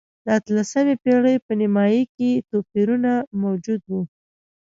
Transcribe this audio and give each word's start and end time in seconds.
د 0.25 0.27
اتلسمې 0.39 0.95
پېړۍ 1.03 1.35
په 1.45 1.51
نییمایي 1.59 2.03
کې 2.15 2.29
توپیرونه 2.49 3.11
موجود 3.41 3.81
و. 3.85 3.91